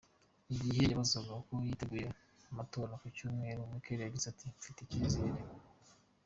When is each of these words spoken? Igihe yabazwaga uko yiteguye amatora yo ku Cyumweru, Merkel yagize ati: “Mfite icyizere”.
Igihe 0.53 0.83
yabazwaga 0.89 1.31
uko 1.41 1.51
yiteguye 1.65 2.05
amatora 2.51 2.91
yo 2.93 2.99
ku 3.01 3.07
Cyumweru, 3.15 3.69
Merkel 3.71 3.99
yagize 4.01 4.25
ati: 4.29 4.45
“Mfite 4.57 4.79
icyizere”. 4.81 5.39